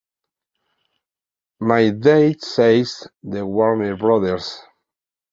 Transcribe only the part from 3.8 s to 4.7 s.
Bros.